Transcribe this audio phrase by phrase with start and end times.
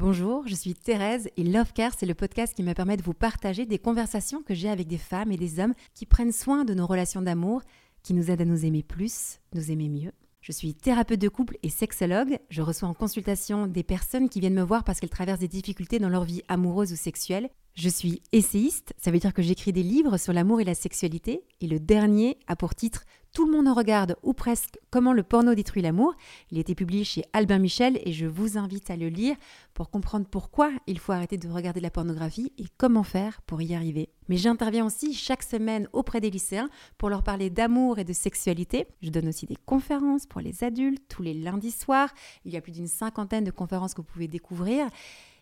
[0.00, 3.14] Bonjour, je suis Thérèse et Love Care, c'est le podcast qui me permet de vous
[3.14, 6.72] partager des conversations que j'ai avec des femmes et des hommes qui prennent soin de
[6.72, 7.62] nos relations d'amour,
[8.04, 10.12] qui nous aident à nous aimer plus, nous aimer mieux.
[10.40, 12.38] Je suis thérapeute de couple et sexologue.
[12.48, 15.98] Je reçois en consultation des personnes qui viennent me voir parce qu'elles traversent des difficultés
[15.98, 17.50] dans leur vie amoureuse ou sexuelle.
[17.74, 21.42] Je suis essayiste, ça veut dire que j'écris des livres sur l'amour et la sexualité.
[21.60, 23.02] Et le dernier a pour titre
[23.38, 26.14] tout le monde en regarde, ou presque, Comment le porno détruit l'amour.
[26.50, 29.36] Il a été publié chez Albin Michel et je vous invite à le lire
[29.74, 33.74] pour comprendre pourquoi il faut arrêter de regarder la pornographie et comment faire pour y
[33.74, 34.08] arriver.
[34.28, 38.86] Mais j'interviens aussi chaque semaine auprès des lycéens pour leur parler d'amour et de sexualité.
[39.02, 42.08] Je donne aussi des conférences pour les adultes tous les lundis soirs.
[42.46, 44.88] Il y a plus d'une cinquantaine de conférences que vous pouvez découvrir.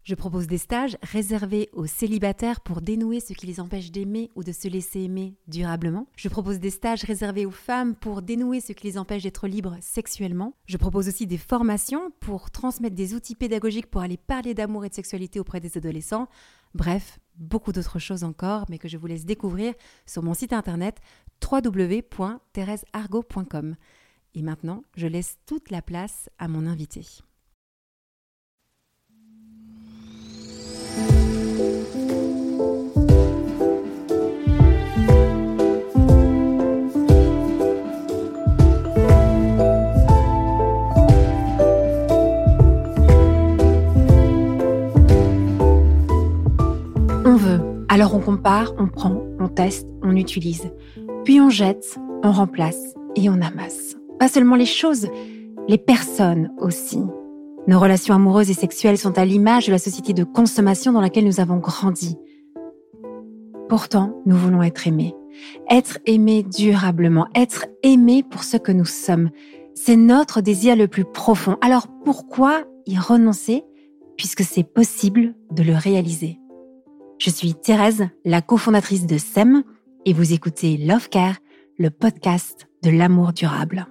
[0.06, 4.44] Je propose des stages réservés aux célibataires pour dénouer ce qui les empêche d'aimer ou
[4.44, 6.06] de se laisser aimer durablement.
[6.14, 9.76] Je propose des stages réservés aux femmes pour dénouer ce qui les empêche d'être libres
[9.80, 10.54] sexuellement.
[10.66, 14.90] Je propose aussi des formations pour transmettre des outils pédagogiques pour aller parler d'amour et
[14.90, 16.28] de sexualité auprès des adolescents.
[16.72, 19.74] Bref, beaucoup d'autres choses encore, mais que je vous laisse découvrir
[20.06, 21.00] sur mon site internet
[21.42, 23.74] www.thérèseargot.com.
[24.34, 27.24] Et maintenant, je laisse toute la place à mon invité.
[47.96, 50.70] Alors on compare, on prend, on teste, on utilise.
[51.24, 53.96] Puis on jette, on remplace et on amasse.
[54.18, 55.08] Pas seulement les choses,
[55.66, 57.00] les personnes aussi.
[57.66, 61.24] Nos relations amoureuses et sexuelles sont à l'image de la société de consommation dans laquelle
[61.24, 62.18] nous avons grandi.
[63.70, 65.14] Pourtant, nous voulons être aimés.
[65.70, 69.30] Être aimés durablement, être aimés pour ce que nous sommes.
[69.74, 71.56] C'est notre désir le plus profond.
[71.62, 73.64] Alors pourquoi y renoncer
[74.18, 76.40] puisque c'est possible de le réaliser?
[77.18, 79.64] Je suis Thérèse, la cofondatrice de SEM,
[80.04, 81.36] et vous écoutez Love Care,
[81.78, 83.86] le podcast de l'amour durable.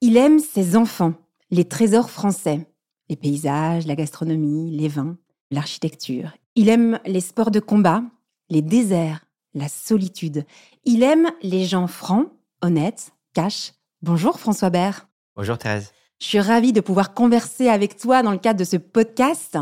[0.00, 1.14] Il aime ses enfants,
[1.50, 2.66] les trésors français,
[3.08, 5.16] les paysages, la gastronomie, les vins,
[5.50, 6.32] l'architecture.
[6.54, 8.02] Il aime les sports de combat,
[8.50, 10.44] les déserts, la solitude.
[10.84, 12.28] Il aime les gens francs,
[12.62, 13.72] honnêtes, cash.
[14.02, 15.08] Bonjour François Bert.
[15.36, 15.92] Bonjour Thérèse.
[16.22, 19.58] Je suis ravie de pouvoir converser avec toi dans le cadre de ce podcast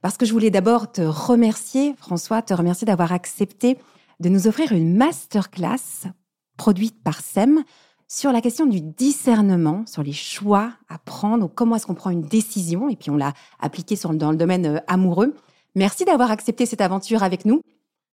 [0.00, 3.76] parce que je voulais d'abord te remercier, François, te remercier d'avoir accepté
[4.18, 6.08] de nous offrir une masterclass
[6.56, 7.62] produite par SEM
[8.08, 12.08] sur la question du discernement, sur les choix à prendre, ou comment est-ce qu'on prend
[12.08, 15.36] une décision, et puis on l'a appliqué sur, dans le domaine euh, amoureux.
[15.74, 17.60] Merci d'avoir accepté cette aventure avec nous.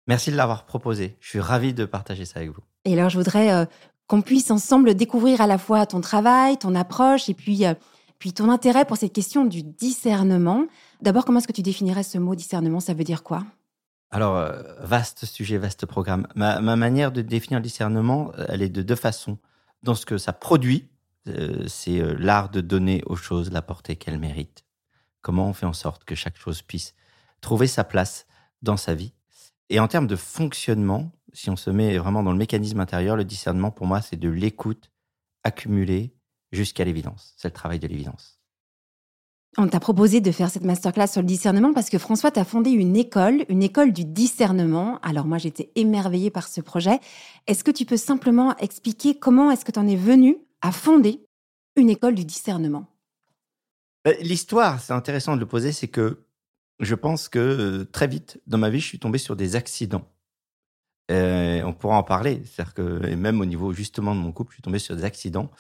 [0.06, 1.16] Merci de l'avoir proposé.
[1.22, 2.62] Je suis ravi de partager ça avec vous.
[2.84, 3.66] Et alors, je voudrais euh,
[4.08, 7.74] qu'on puisse ensemble découvrir à la fois ton travail, ton approche et puis, euh,
[8.20, 10.66] puis ton intérêt pour cette question du discernement.
[11.02, 12.80] D'abord, comment est-ce que tu définirais ce mot discernement?
[12.80, 13.44] Ça veut dire quoi?
[14.12, 16.28] Alors, euh, vaste sujet, vaste programme.
[16.36, 19.38] Ma, manière de définir le discernement, elle est de deux façons.
[19.84, 20.88] Dans ce que ça produit,
[21.28, 24.64] euh, c'est l'art de donner aux choses la portée qu'elles méritent.
[25.22, 26.94] Comment on fait en sorte que chaque chose puisse
[27.42, 28.26] trouver sa place
[28.62, 29.14] dans sa vie.
[29.70, 33.26] Et en termes de fonctionnement, si on se met vraiment dans le mécanisme intérieur, le
[33.26, 34.92] discernement, pour moi, c'est de l'écoute
[35.44, 36.16] accumulée
[36.52, 37.34] jusqu'à l'évidence.
[37.38, 38.40] C'est le travail de l'évidence.
[39.58, 42.72] On t'a proposé de faire cette masterclass sur le discernement parce que François, t'a fondé
[42.72, 45.00] une école, une école du discernement.
[45.02, 47.00] Alors moi, j'étais émerveillée par ce projet.
[47.48, 51.22] Est-ce que tu peux simplement expliquer comment est-ce que tu en es venu à fonder
[51.78, 52.88] une école du discernement?
[54.04, 56.26] Ben, L'histoire, c'est intéressant de le poser, c'est que
[56.80, 60.06] je pense que euh, très vite dans ma vie, je suis tombé sur des accidents.
[61.12, 62.42] Euh, on pourra en parler.
[62.46, 65.52] C'est-à-dire que même au niveau justement de mon couple, je suis tombé sur des accidents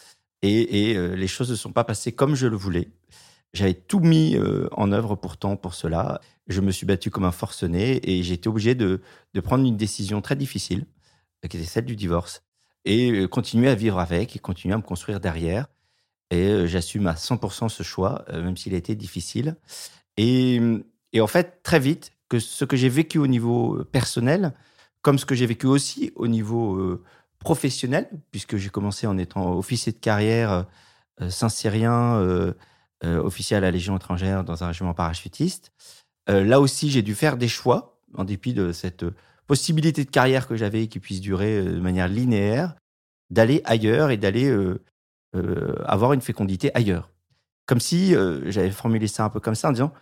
[0.41, 2.89] et, euh, les choses ne sont pas passées comme je le voulais.
[3.53, 6.19] J'avais tout mis euh, en œuvre pourtant pour cela.
[6.47, 9.01] Je me suis battu comme un forcené et j'ai été obligé de,
[9.33, 10.85] de, prendre une décision très difficile,
[11.49, 12.43] qui était celle du divorce,
[12.83, 15.67] et continuer à vivre avec et continuer à me construire derrière.
[16.31, 19.55] Et j'assume à 100% ce choix, même s'il a été difficile.
[20.17, 20.59] Et,
[21.13, 24.53] et en fait, très vite, que ce que j'ai vécu au niveau personnel,
[25.05, 27.03] comme ce que j'ai vécu aussi au niveau euh,
[27.37, 30.65] professionnel, puisque j'ai commencé en étant officier de carrière
[31.21, 32.53] euh, saint-syrien, euh,
[33.03, 35.71] officier à la Légion étrangère dans un régiment parachutiste.
[36.27, 39.05] là aussi, j'ai dû faire des choix, en dépit de cette
[39.45, 42.73] possibilité de carrière que j'avais qui puisse durer de manière linéaire,
[43.29, 44.51] d'aller ailleurs et d'aller
[45.85, 47.11] avoir une fécondité ailleurs.
[47.67, 48.15] Comme si
[48.47, 49.93] j'avais formulé ça un peu comme ça en disant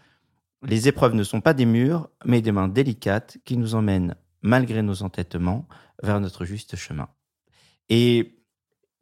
[0.65, 4.81] les épreuves ne sont pas des murs, mais des mains délicates qui nous emmènent malgré
[4.81, 5.67] nos entêtements,
[6.03, 7.09] vers notre juste chemin.
[7.89, 8.43] Et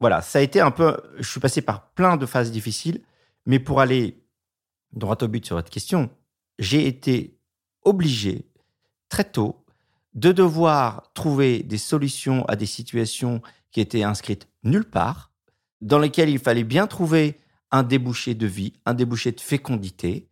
[0.00, 0.96] voilà, ça a été un peu.
[1.18, 3.02] Je suis passé par plein de phases difficiles,
[3.44, 4.24] Mais pour aller
[4.92, 6.10] droit au but sur votre question,
[6.58, 7.38] j'ai été
[7.84, 8.46] obligé
[9.08, 9.64] très tôt
[10.14, 15.32] de devoir trouver des solutions à des situations qui étaient inscrites nulle part,
[15.80, 17.40] dans lesquelles il fallait bien trouver
[17.70, 20.28] un débouché de vie, un débouché de fécondité.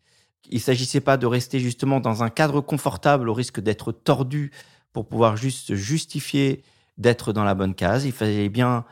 [0.51, 4.53] Il ne s'agissait pas de rester justement dans un cadre confortable au risque d'être tordu
[4.93, 6.63] pour pouvoir juste justifier
[6.99, 8.05] d'être dans la bonne case.
[8.05, 8.85] Il fallait bien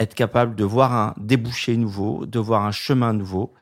[0.00, 3.54] être capable de voir un débouché nouveau, de voir un chemin nouveau.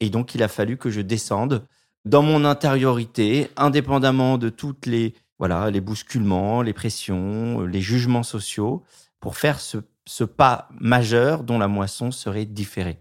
[0.00, 1.66] Et donc, il a fallu que je descende
[2.04, 8.82] dans mon intériorité, indépendamment de toutes les, voilà, les bousculements, les pressions, les jugements sociaux,
[9.20, 13.00] pour faire ce, ce pas majeur dont la moisson serait différée.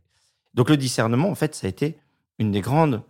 [0.54, 1.98] Donc, le discernement, en fait, ça a été
[2.38, 3.04] une des grandes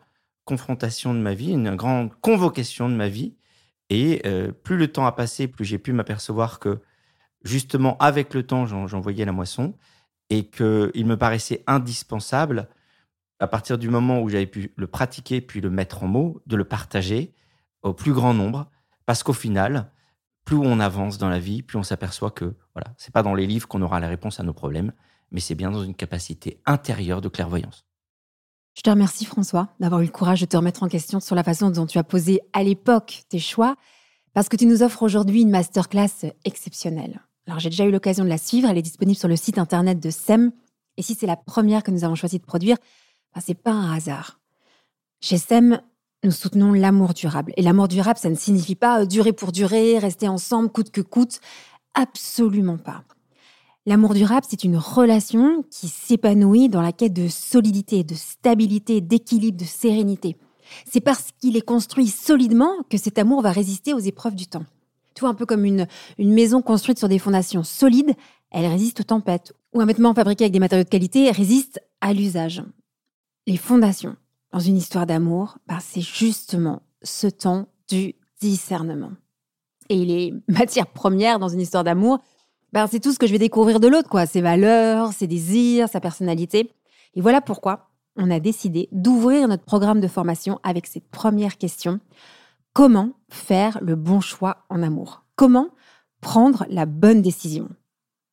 [0.45, 3.33] confrontations de ma vie, une grande convocation de ma vie.
[3.93, 6.79] Et euh, plus le temps a passé, plus j'ai pu m'apercevoir que
[7.43, 9.75] justement, avec le temps, j'en voyais la moisson
[10.29, 12.69] et qu'il me paraissait indispensable,
[13.39, 16.55] à partir du moment où j'avais pu le pratiquer puis le mettre en mots, de
[16.55, 17.33] le partager
[17.81, 18.71] au plus grand nombre,
[19.05, 19.91] parce qu'au final,
[20.45, 23.45] plus on avance dans la vie, plus on s'aperçoit que voilà, c'est pas dans les
[23.45, 24.93] livres qu'on aura la réponse à nos problèmes,
[25.31, 27.85] mais c'est bien dans une capacité intérieure de clairvoyance.
[28.73, 31.43] Je te remercie François d'avoir eu le courage de te remettre en question sur la
[31.43, 33.75] façon dont tu as posé à l'époque tes choix,
[34.33, 37.21] parce que tu nous offres aujourd'hui une masterclass exceptionnelle.
[37.47, 39.99] Alors j'ai déjà eu l'occasion de la suivre, elle est disponible sur le site internet
[39.99, 40.51] de SEM.
[40.97, 42.77] Et si c'est la première que nous avons choisi de produire,
[43.35, 44.39] ben, c'est pas un hasard.
[45.19, 45.81] Chez SEM,
[46.23, 47.51] nous soutenons l'amour durable.
[47.57, 51.01] Et l'amour durable, ça ne signifie pas euh, durer pour durer, rester ensemble coûte que
[51.01, 51.39] coûte.
[51.93, 53.03] Absolument pas.
[53.85, 59.57] L'amour durable, c'est une relation qui s'épanouit dans la quête de solidité, de stabilité, d'équilibre,
[59.57, 60.37] de sérénité.
[60.85, 64.65] C'est parce qu'il est construit solidement que cet amour va résister aux épreuves du temps.
[65.21, 65.87] Vois, un peu comme une,
[66.17, 68.13] maison construite sur des fondations solides,
[68.49, 69.53] elle résiste aux tempêtes.
[69.73, 72.63] Ou un vêtement fabriqué avec des matériaux de qualité résiste à l'usage.
[73.45, 74.15] Les fondations
[74.51, 79.11] dans une histoire d'amour, bah, c'est justement ce temps du discernement.
[79.89, 82.19] Et les matières premières dans une histoire d'amour,
[82.73, 84.25] bah, c'est tout ce que je vais découvrir de l'autre, quoi.
[84.25, 86.71] Ses valeurs, ses désirs, sa personnalité.
[87.15, 91.99] Et voilà pourquoi on a décidé d'ouvrir notre programme de formation avec cette première question.
[92.73, 95.23] Comment faire le bon choix en amour?
[95.35, 95.69] Comment
[96.21, 97.69] prendre la bonne décision?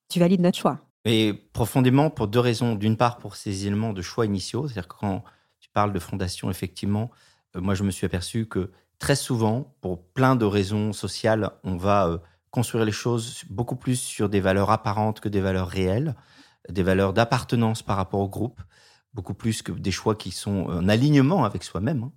[0.09, 2.77] Tu valides notre choix Et profondément pour deux raisons.
[2.77, 5.25] D'une part, pour ces éléments de choix initiaux, c'est-à-dire quand
[5.61, 7.11] tu parles de fondation, effectivement,
[7.57, 11.77] euh, moi je me suis aperçu que très souvent, pour plein de raisons sociales, on
[11.77, 12.19] va euh,
[12.51, 16.15] construire les choses beaucoup plus sur des valeurs apparentes que des valeurs réelles,
[16.69, 18.61] des valeurs d'appartenance par rapport au groupe,
[19.15, 22.05] beaucoup plus que des choix qui sont en alignement avec soi-même.
[22.05, 22.13] Hein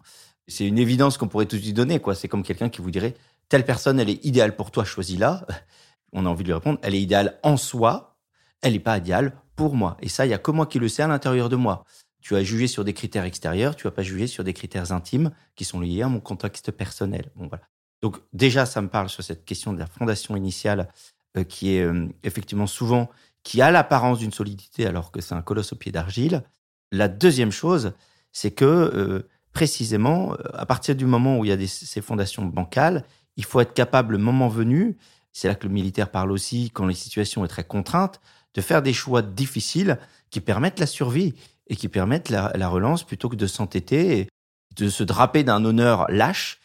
[0.48, 2.00] c'est une évidence qu'on pourrait tout lui donner.
[2.00, 2.16] quoi.
[2.16, 3.16] C'est comme quelqu'un qui vous dirait
[3.50, 5.46] telle personne, elle est idéale pour toi, choisis-la.
[6.14, 8.18] On a envie de lui répondre, elle est idéale en soi,
[8.62, 9.98] elle n'est pas idéale pour moi.
[10.02, 11.86] Et ça, il y a que moi qui le sais à l'intérieur de moi.
[12.22, 15.32] Tu as jugé sur des critères extérieurs, tu vas pas juger sur des critères intimes
[15.56, 17.32] qui sont liés à mon contexte personnel.
[17.36, 17.64] Bon, voilà.
[18.02, 20.90] Donc déjà, ça me parle sur cette question de la fondation initiale
[21.38, 23.10] euh, qui est euh, effectivement souvent,
[23.44, 26.44] qui a l'apparence d'une solidité alors que c'est un colosse au pied d'argile.
[26.92, 27.94] La deuxième chose,
[28.32, 33.04] c'est que euh, précisément, à partir du moment où il y a ces fondations bancales,
[33.38, 34.98] il faut être capable, le moment venu,
[35.32, 38.22] c'est là que le militaire parle aussi, quand les situations sont très contraintes,
[38.54, 39.98] de faire des choix difficiles
[40.30, 41.34] qui permettent la survie
[41.68, 44.28] et qui permettent la, relance plutôt que de s'entêter et
[44.76, 46.60] de se draper d'un honneur lâche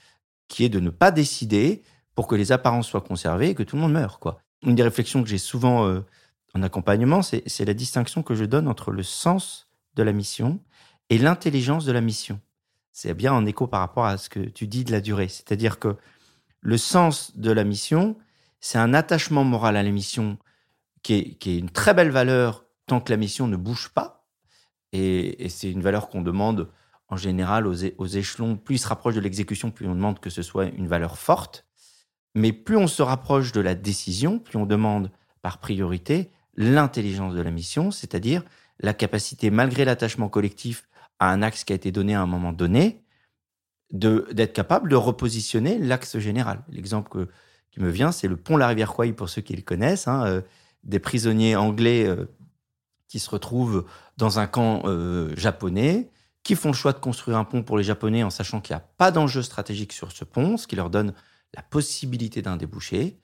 [0.49, 1.83] qui est de ne pas décider
[2.15, 4.19] pour que les apparences soient conservées et que tout le monde meure.
[4.19, 4.41] Quoi.
[4.62, 6.00] Une des réflexions que j'ai souvent euh,
[6.55, 10.61] en accompagnement, c'est la distinction que je donne entre le sens de la mission
[11.11, 12.41] et l'intelligence de la mission
[12.97, 15.29] c'est bien en écho par rapport à ce que tu dis de la durée.
[15.29, 15.97] C'est-à-dire que
[16.62, 18.17] le sens de la mission,
[18.59, 20.38] c'est un attachement moral à la mission
[21.03, 24.26] qui est, une très belle valeur tant que la mission ne bouge pas.
[24.95, 26.71] Et, c'est une valeur qu'on demande
[27.09, 27.75] en général aux,
[28.07, 28.57] échelons.
[28.57, 31.67] Plus ils se rapprochent de l'exécution, plus on demande que ce soit une valeur forte.
[32.35, 35.11] Mais plus on se rapproche de la décision, plus on demande
[35.43, 38.43] par priorité l'intelligence de la mission, c'est-à-dire
[38.81, 42.53] la capacité, malgré l'attachement collectif, à un axe qui a été donné à un moment
[42.53, 43.03] donné,
[43.91, 46.63] d'être capable de repositionner l'axe général.
[46.69, 47.29] L'exemple
[47.71, 50.27] qui me vient, c'est le pont La Rivière Kwai, pour ceux qui le connaissent, hein,
[50.27, 50.41] euh,
[50.83, 52.27] des prisonniers anglais euh,
[53.09, 53.87] qui se retrouvent
[54.17, 56.11] dans un camp euh, japonais,
[56.47, 58.81] qui font le choix de construire un pont pour les Japonais en sachant qu'il n'y
[58.81, 61.12] a pas d'enjeu stratégique sur ce pont, ce qui leur donne
[61.55, 63.19] la possibilité d'un débouché.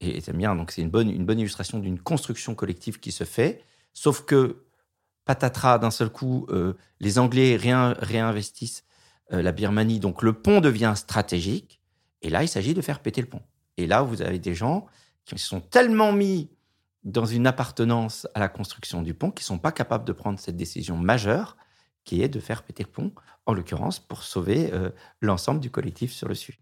[0.00, 3.64] Et c'est bien, donc c'est une bonne, illustration d'une construction collective qui se fait,
[3.94, 4.66] sauf que
[5.24, 8.84] patatras, d'un seul coup, euh, les Anglais réinvestissent
[9.32, 11.80] euh, la Birmanie, donc le pont devient stratégique,
[12.20, 13.42] et là, il s'agit de faire péter le pont.
[13.78, 14.84] Et là, vous avez des gens
[15.24, 16.50] qui se sont tellement mis
[17.04, 20.38] dans une appartenance à la construction du pont qu'ils ne sont pas capables de prendre
[20.38, 21.56] cette décision majeure,
[22.04, 23.12] qui est de faire péter le pont,
[23.46, 24.90] en l'occurrence pour sauver euh,
[25.20, 26.58] l'ensemble du collectif sur le sujet.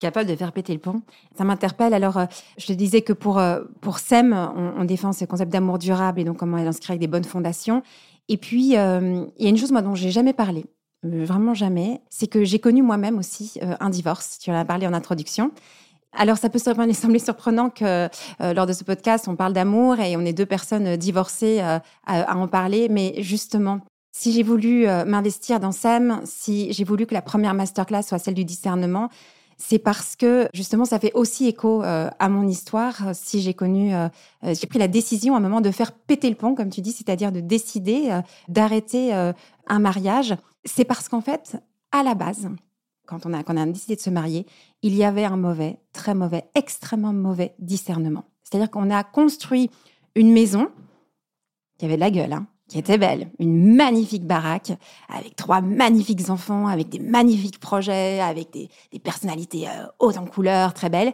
[0.00, 1.02] Capable de faire péter le pont.
[1.36, 1.94] Ça m'interpelle.
[1.94, 2.26] Alors, euh,
[2.58, 6.24] je te disais que pour, euh, pour SEM, on, défend ce concept d'amour durable et
[6.24, 7.82] donc comment elle inscrit avec des bonnes fondations.
[8.28, 8.98] Et puis, il y a
[9.48, 10.64] une chose, moi, dont j'ai jamais parlé,
[11.02, 14.38] vraiment jamais, c'est que j'ai connu moi-même aussi un divorce.
[14.38, 15.50] Tu en as parlé en introduction.
[16.12, 16.58] Alors, ça peut
[16.94, 18.08] sembler surprenant que
[18.40, 21.82] lors de ce podcast, on parle d'amour et on est deux personnes divorcées à,
[22.36, 23.80] en parler, mais justement,
[24.12, 28.18] si j'ai voulu euh, m'investir dans SEM, si j'ai voulu que la première masterclass soit
[28.18, 29.08] celle du discernement,
[29.56, 33.14] c'est parce que justement ça fait aussi écho euh, à mon histoire.
[33.14, 34.08] Si j'ai connu, euh,
[34.42, 36.92] j'ai pris la décision à un moment de faire péter le pont, comme tu dis,
[36.92, 41.56] c'est-à-dire de décider d'arrêter un mariage, c'est parce qu'en fait,
[41.90, 42.50] à la base,
[43.06, 44.46] quand on, a, quand on a décidé de se marier,
[44.82, 48.24] il y avait un mauvais, très mauvais, extrêmement mauvais discernement.
[48.42, 49.70] C'est-à-dire qu'on a construit
[50.14, 50.68] une maison
[51.78, 53.28] qui avait de la gueule, hein, qui était belle.
[53.38, 54.72] Une magnifique baraque
[55.14, 60.72] avec trois magnifiques enfants, avec des magnifiques projets, avec des, personnalités euh, hautes en couleurs,
[60.72, 61.12] très belles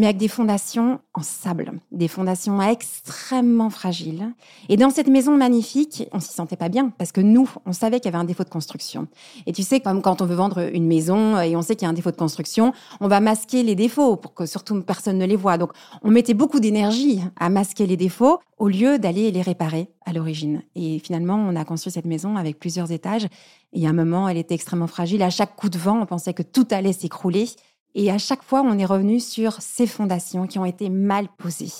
[0.00, 4.32] mais avec des fondations en sable, des fondations extrêmement fragiles.
[4.70, 8.00] Et dans cette maison magnifique, on s'y sentait pas bien parce que nous, on savait
[8.00, 9.08] qu'il y avait un défaut de construction.
[9.46, 11.86] Et tu sais, comme quand on veut vendre une maison et on sait qu'il y
[11.86, 15.26] a un défaut de construction, on va masquer les défauts pour que surtout personne ne
[15.26, 15.58] les voit.
[15.58, 20.14] Donc, on mettait beaucoup d'énergie à masquer les défauts au lieu d'aller les réparer à
[20.14, 20.62] l'origine.
[20.76, 23.26] Et finalement, on a construit cette maison avec plusieurs étages.
[23.72, 25.22] Et à un moment, elle était extrêmement fragile.
[25.22, 27.48] À chaque coup de vent, on pensait que tout allait s'écrouler.
[27.94, 31.72] Et à chaque fois, on est revenu sur ces fondations qui ont été mal posées.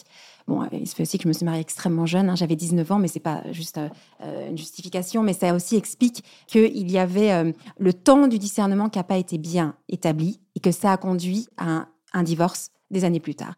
[0.49, 2.91] Bon, il se fait aussi que je me suis mariée extrêmement jeune, hein, j'avais 19
[2.91, 7.31] ans, mais c'est pas juste euh, une justification, mais ça aussi explique qu'il y avait
[7.31, 10.97] euh, le temps du discernement qui n'a pas été bien établi et que ça a
[10.97, 13.55] conduit à un, divorce des années plus tard.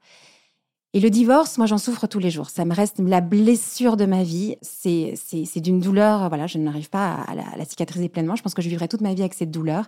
[0.93, 2.51] Et le divorce, moi, j'en souffre tous les jours.
[2.51, 4.57] Ça me reste la blessure de ma vie.
[4.61, 5.17] C'est
[5.57, 8.37] d'une douleur, voilà, je n'arrive pas à la cicatriser pleinement.
[8.37, 9.87] Je pense que je vivrai toute ma vie avec cette douleur.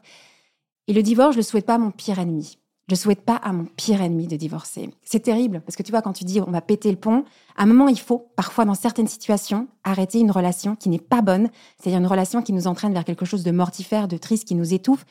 [0.89, 2.59] Et le divorce, je le souhaite pas à mon pire ennemi.
[2.89, 4.91] Je souhaite pas à mon pire ennemi de divorcer.
[5.03, 7.25] C'est terrible parce que tu vois, quand tu dis on va péter le pont,
[7.57, 11.23] à un moment, il faut, parfois dans certaines situations, arrêter une relation qui n'est pas
[11.23, 11.49] bonne,
[11.79, 14.75] c'est-à-dire une relation qui nous entraîne vers quelque chose de mortifère, de triste, qui nous
[14.75, 15.07] étouffe,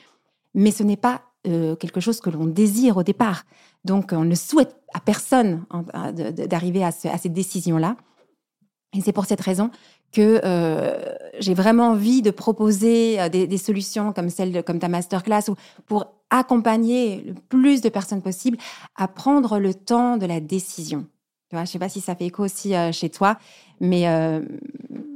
[0.53, 3.43] mais ce n'est pas euh, quelque chose que l'on désire au départ.
[3.85, 5.65] Donc, on ne souhaite à personne
[6.47, 7.97] d'arriver à, à cette décision-là.
[8.95, 9.71] Et c'est pour cette raison
[10.13, 14.87] que euh, j'ai vraiment envie de proposer euh, des, solutions comme celle de, comme ta
[14.87, 15.55] masterclass ou
[15.87, 18.57] pour accompagner le plus de personnes possible
[18.95, 21.07] à prendre le temps de la décision.
[21.49, 23.37] Tu vois, je sais pas si ça fait écho aussi euh, chez toi,
[23.81, 24.03] mais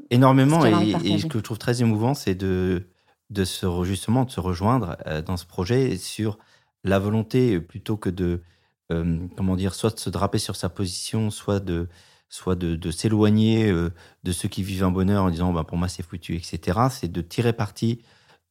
[0.10, 0.66] énormément.
[0.66, 2.88] Et, et, ce que je trouve très émouvant, c'est de
[3.30, 6.38] de se justement de se rejoindre dans ce projet sur
[6.86, 8.42] la volonté plutôt que de
[8.89, 11.89] comment dire, soit de se draper sur sa position, soit de
[12.29, 13.91] soit de, s'éloigner euh,
[14.24, 16.79] de ceux qui vivent un bonheur en disant bah, pour moi c'est foutu, etc.
[16.89, 18.01] C'est de tirer parti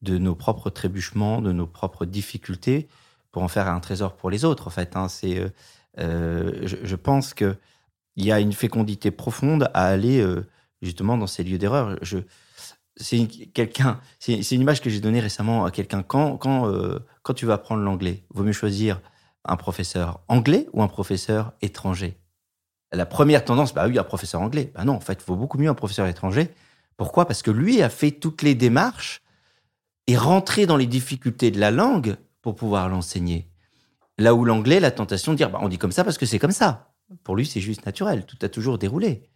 [0.02, 2.88] de nos propres trébuchements, de nos propres difficultés
[3.32, 4.66] pour en faire un trésor pour les autres.
[4.66, 5.08] En fait, hein.
[5.08, 5.48] c'est, euh,
[5.98, 7.56] euh, je, pense que
[8.16, 10.24] il y a une fécondité profonde à aller
[10.80, 11.98] justement dans ces lieux d'erreur.
[12.00, 12.18] Je,
[12.96, 16.02] c'est quelqu'un, c'est, une image que j'ai donnée récemment à quelqu'un.
[16.02, 16.72] Quand, quand,
[17.22, 19.02] quand tu vas apprendre l'anglais, vaut mieux choisir
[19.44, 22.18] un professeur anglais ou un professeur étranger?
[22.92, 24.72] La première tendance, bah oui, un professeur anglais.
[24.74, 26.50] Bah non, en fait, il vaut beaucoup mieux un professeur étranger.
[26.96, 27.26] Pourquoi?
[27.26, 29.22] Parce que lui a fait toutes les démarches
[30.06, 33.48] et rentré dans les difficultés de la langue pour pouvoir l'enseigner.
[34.18, 36.38] Là où l'anglais, la tentation de dire, bah, on dit comme ça parce que c'est
[36.38, 36.92] comme ça.
[37.22, 38.24] Pour lui, c'est juste naturel.
[38.24, 39.28] Tout a toujours déroulé.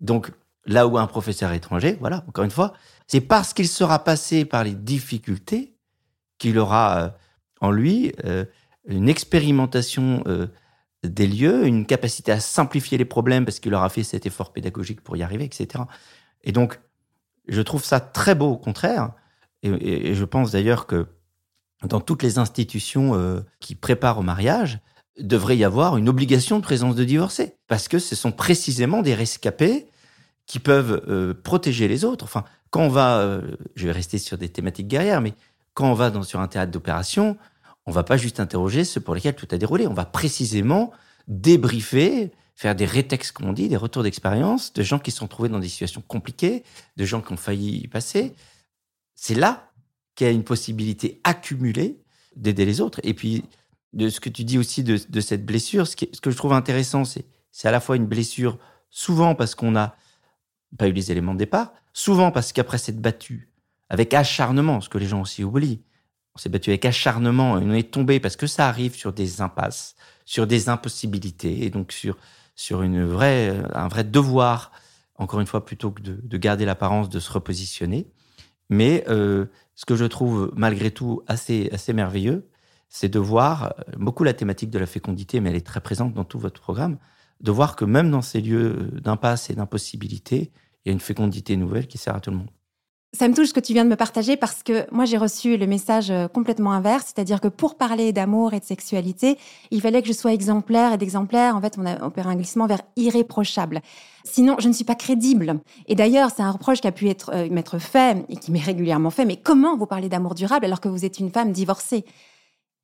[0.00, 0.30] Donc,
[0.66, 2.74] là où un professeur étranger, voilà, encore une fois,
[3.06, 5.76] c'est parce qu'il sera passé par les difficultés
[6.38, 7.08] qu'il aura euh,
[7.60, 8.44] en lui euh,
[8.86, 10.46] une expérimentation euh,
[11.02, 15.00] des lieux, une capacité à simplifier les problèmes parce qu'il aura fait cet effort pédagogique
[15.00, 15.84] pour y arriver, etc.
[16.44, 16.78] Et donc,
[17.48, 19.12] je trouve ça très beau au contraire.
[19.62, 21.06] Et, je pense d'ailleurs que
[21.84, 24.80] dans toutes les institutions euh, qui préparent au mariage,
[25.18, 27.56] devrait y avoir une obligation de présence de divorcés.
[27.68, 29.86] Parce que ce sont précisément des rescapés
[30.46, 32.24] qui peuvent euh, protéger les autres.
[32.24, 35.34] Enfin, quand on va, euh, je vais rester sur des thématiques guerrières, mais
[35.74, 37.36] quand on va sur un théâtre d'opération,
[37.90, 39.88] on va pas juste interroger ceux pour lesquels tout a déroulé.
[39.88, 40.92] On va précisément
[41.26, 45.26] débriefer, faire des rétextes, comme on dit, des retours d'expérience de gens qui se sont
[45.26, 46.62] trouvés dans des situations compliquées,
[46.96, 48.36] de gens qui ont failli y passer.
[49.16, 49.72] C'est là
[50.14, 52.00] qu'il y a une possibilité accumulée
[52.36, 53.00] d'aider les autres.
[53.02, 53.42] Et puis,
[53.92, 57.04] de ce que tu dis aussi de, cette blessure, ce, ce, que je trouve intéressant,
[57.04, 58.56] c'est c'est à la fois une blessure,
[58.88, 59.96] souvent parce qu'on n'a
[60.78, 63.50] pas eu les éléments de départ, souvent parce qu'après s'être battu
[63.88, 65.82] avec acharnement, ce que les gens aussi oublient,
[66.34, 69.40] on s'est battu avec acharnement et on est tombé parce que ça arrive sur des
[69.40, 72.16] impasses, sur des impossibilités et donc sur,
[72.54, 74.72] sur une vraie, un vrai devoir,
[75.16, 78.06] encore une fois, plutôt que de, garder l'apparence, de se repositionner.
[78.68, 82.48] Mais euh, ce que je trouve malgré tout assez, assez merveilleux,
[82.88, 86.14] c'est de voir euh, beaucoup la thématique de la fécondité, mais elle est très présente
[86.14, 86.98] dans tout votre programme,
[87.40, 90.52] de voir que même dans ces lieux d'impasse et d'impossibilité,
[90.84, 92.50] il y a une fécondité nouvelle qui sert à tout le monde.
[93.12, 95.56] Ça me touche ce que tu viens de me partager parce que moi j'ai reçu
[95.56, 99.36] le message euh, complètement inverse, c'est-à-dire que pour parler d'amour et de sexualité,
[99.72, 101.56] il fallait que je sois exemplaire et d'exemplaire.
[101.56, 103.80] En fait, on a opéré un glissement vers irréprochable.
[104.22, 105.58] Sinon, je ne suis pas crédible.
[105.88, 108.60] Et d'ailleurs, c'est un reproche qui a pu être euh, m'être fait et qui m'est
[108.60, 109.24] régulièrement fait.
[109.24, 112.04] Mais comment vous parlez d'amour durable alors que vous êtes une femme divorcée?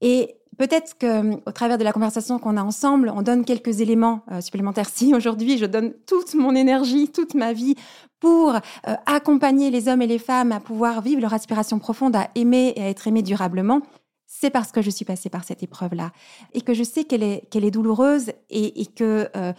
[0.01, 4.23] Et Peut-être que, au travers de la conversation qu'on a ensemble, on donne quelques éléments
[4.31, 4.89] euh, supplémentaires.
[4.97, 7.75] Si aujourd'hui je donne toute mon énergie, toute ma vie
[8.19, 12.31] pour euh, accompagner les hommes et les femmes à pouvoir vivre leur aspiration profonde à
[12.35, 13.83] aimer et à être aimé durablement,
[14.27, 16.13] c'est parce que je suis passée par cette épreuve-là
[16.55, 19.53] et que je sais qu'elle est, qu'elle est douloureuse et, et que euh,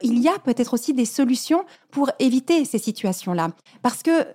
[0.00, 3.48] il y a peut-être aussi des solutions pour éviter ces situations-là.
[3.82, 4.26] Parce que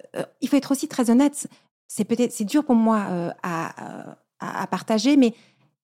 [0.42, 1.48] il faut être aussi très honnête.
[1.88, 5.34] C'est peut-être c'est dur pour moi à, à, partager, mais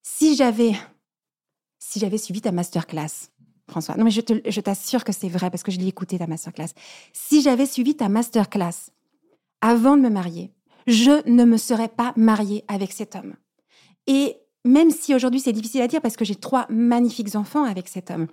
[0.01, 0.73] si j'avais
[1.79, 3.29] si j'avais suivi ta masterclass,
[3.69, 6.69] François, non mais je t'assure que c'est vrai parce que je l'ai écouté ta masterclass.
[7.13, 8.91] Si j'avais suivi ta masterclass
[9.61, 10.51] avant de me marier,
[10.87, 13.35] je ne me serais pas mariée avec cet homme.
[14.07, 17.87] Et même si aujourd'hui c'est difficile à dire parce que j'ai trois magnifiques enfants avec
[17.87, 18.27] cet homme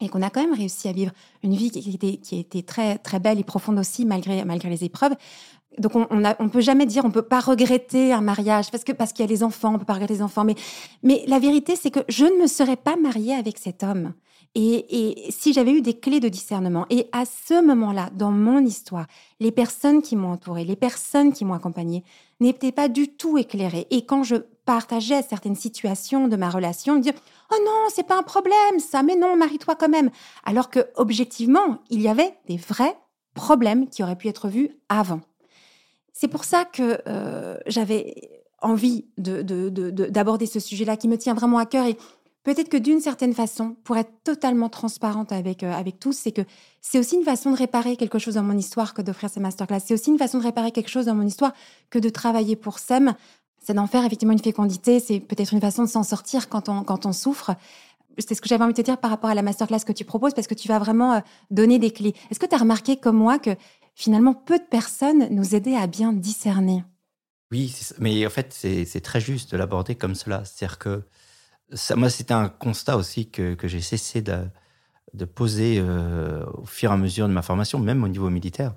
[0.00, 2.98] et qu'on a quand même réussi à vivre une vie qui était, qui était très
[2.98, 5.14] très belle et profonde aussi malgré malgré les épreuves,
[5.78, 9.12] donc on, on, peut jamais dire on peut pas regretter un mariage parce que parce
[9.12, 10.44] qu'il y a les enfants, on peut pas regretter les enfants.
[11.02, 14.14] Mais la vérité c'est que je ne me serais pas mariée avec cet homme.
[14.56, 18.64] Et, et si j'avais eu des clés de discernement, et à ce moment-là, dans mon
[18.64, 19.06] histoire,
[19.40, 22.04] les personnes qui m'ont entourée, les personnes qui m'ont accompagnée,
[22.38, 23.88] n'étaient pas du tout éclairées.
[23.90, 27.14] Et quand je partageais certaines situations de ma relation, me dire
[27.52, 30.10] oh non c'est pas un problème ça, mais non marie-toi quand même.
[30.44, 32.96] Alors que objectivement il y avait des vrais
[33.34, 35.20] problèmes qui auraient pu être vus avant.
[36.14, 38.14] C'est pour ça que euh, j'avais
[38.62, 41.98] envie d'aborder ce sujet-là qui me tient vraiment à cœur et
[42.44, 46.42] peut-être que d'une certaine façon, pour être totalement transparente avec, euh, avec tous, c'est que
[46.80, 49.80] c'est aussi une façon de réparer quelque chose dans mon histoire que d'offrir ces masterclass.
[49.84, 51.52] C'est aussi une façon de réparer quelque chose dans mon histoire
[51.90, 53.14] que de travailler pour SEM.
[53.60, 55.00] C'est d'en faire effectivement une fécondité.
[55.00, 57.56] C'est peut-être une façon de s'en sortir quand on, quand on souffre.
[58.18, 60.04] C'est ce que j'avais envie de te dire par rapport à la masterclass que tu
[60.04, 62.14] proposes, parce que tu vas vraiment euh, donner des clés.
[62.30, 63.50] Est-ce que tu as remarqué comme moi que
[63.94, 66.84] finalement, peu de personnes nous aidaient à bien discerner.
[67.50, 70.44] Oui, mais en fait, c'est très juste de l'aborder comme cela.
[70.44, 71.04] C'est-à-dire que
[71.96, 76.96] moi, c'était un constat aussi que, j'ai cessé de, poser euh, au fur et à
[76.96, 78.74] mesure de ma formation, même au niveau militaire,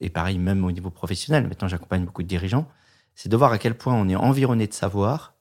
[0.00, 1.48] et pareil, même au niveau professionnel.
[1.48, 2.68] Maintenant, j'accompagne beaucoup de dirigeants.
[3.14, 5.34] C'est de voir à quel point on est environné de savoir,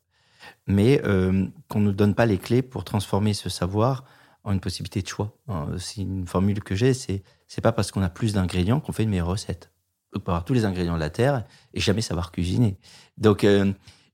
[0.66, 4.06] mais euh, qu'on ne nous donne pas les clés pour transformer ce savoir
[4.46, 5.36] une possibilité de choix.
[5.78, 9.03] C'est une formule que j'ai, c'est c'est pas parce qu'on a plus d'ingrédients qu'on fait
[9.03, 9.71] une meilleure recette.
[10.13, 12.77] On peut avoir tous les ingrédients de la terre et jamais savoir cuisiner.
[13.17, 13.71] Donc, euh,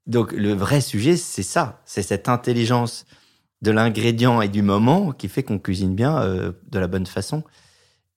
[0.08, 3.06] donc le vrai sujet, c'est ça, c'est cette intelligence
[3.62, 7.44] de l'ingrédient et du moment qui fait qu'on cuisine bien euh, de la bonne façon.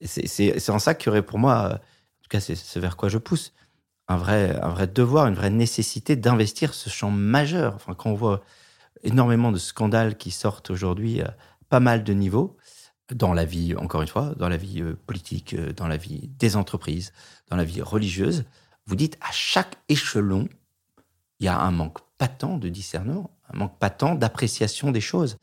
[0.03, 3.17] C'est en ça qu'il y aurait pour moi, en tout cas, c'est vers quoi je
[3.17, 3.55] pousse,
[4.09, 7.75] un vrai, un vrai devoir, une vraie nécessité d'investir ce champ majeur.
[7.77, 8.43] Enfin, quand on voit
[9.03, 11.29] énormément de scandales qui sortent aujourd'hui euh,
[11.69, 12.57] pas mal de niveaux
[13.15, 16.29] dans la vie, encore une fois, dans la vie euh, politique, euh, dans la vie
[16.39, 17.13] des entreprises,
[17.49, 18.45] dans la vie religieuse.
[18.87, 20.49] Vous dites à chaque échelon,
[21.39, 25.37] il y a un manque patent de discernement, un manque patent d'appréciation des choses.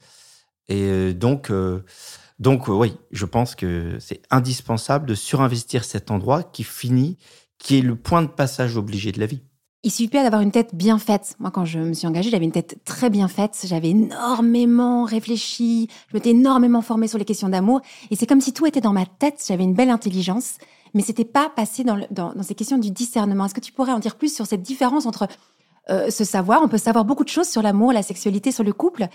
[0.67, 1.51] Et euh, donc,
[2.39, 7.17] donc oui, je pense que c'est indispensable de surinvestir cet endroit qui finit,
[7.57, 9.43] qui est le point de passage obligé de la vie.
[9.85, 11.35] Il suffit d'avoir une tête bien faite.
[11.39, 13.65] Moi, quand je me suis engagée, j'avais une tête très bien faite.
[13.67, 15.89] J'avais énormément réfléchi.
[16.07, 17.81] Je m'étais énormément formée sur les questions d'amour.
[18.09, 19.43] Et c'est comme si tout était dans ma tête.
[19.45, 20.57] J'avais une belle intelligence.
[20.93, 23.45] Mais c'était pas passé dans, dans, ces questions du discernement.
[23.45, 25.27] Est-ce que tu pourrais en dire plus sur cette différence entre
[25.89, 26.61] euh, ce savoir?
[26.63, 29.07] On peut savoir beaucoup de choses sur l'amour, la sexualité, sur le couple,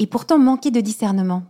[0.00, 1.44] et pourtant manquer de discernement.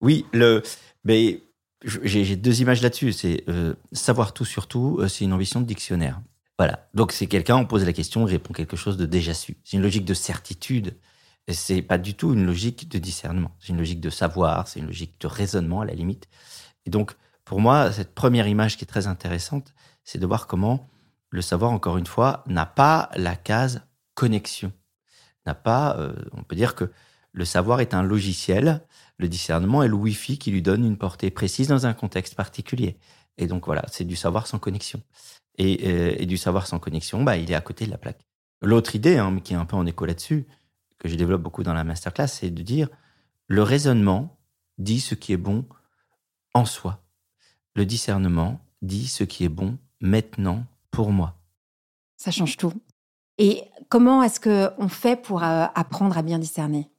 [0.00, 0.62] Oui, le,
[1.04, 1.42] mais
[1.82, 3.12] j'ai deux images là-dessus.
[3.12, 4.98] C'est euh, savoir tout sur tout.
[5.00, 6.20] Euh, c'est une ambition de dictionnaire.
[6.58, 6.88] Voilà.
[6.94, 9.58] Donc c'est quelqu'un, on pose la question, on répond quelque chose de déjà su.
[9.64, 10.96] C'est une logique de certitude.
[11.48, 13.52] C'est pas du tout une logique de discernement.
[13.60, 16.28] C'est une logique de savoir, c'est une logique de raisonnement à la limite.
[16.86, 17.14] Et donc,
[17.44, 20.88] pour moi, cette première image qui est très intéressante, c'est de voir comment
[21.30, 23.82] le savoir, encore une fois, n'a pas la case
[24.14, 24.72] connexion.
[25.46, 26.90] N'a pas, euh, on peut dire que
[27.32, 28.82] le savoir est un logiciel,
[29.18, 32.98] le discernement est le Wi-Fi qui lui donne une portée précise dans un contexte particulier.
[33.38, 35.02] Et donc voilà, c'est du savoir sans connexion.
[35.60, 38.26] Euh, et, du savoir sans connexion, bah, il est à côté de la plaque.
[38.62, 40.46] L'autre idée, hein, qui est un peu en écho là-dessus,
[40.98, 42.88] que je développe beaucoup dans la masterclass, c'est de dire
[43.48, 44.38] le raisonnement
[44.78, 45.64] dit ce qui est bon
[46.54, 47.02] en soi.
[47.74, 51.38] Le discernement dit ce qui est bon maintenant pour moi.
[52.16, 52.72] Ça change tout.
[53.38, 56.90] Et comment est-ce qu'on fait pour euh, apprendre à bien discerner?